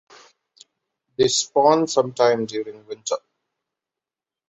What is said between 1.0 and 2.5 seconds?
They spawn sometime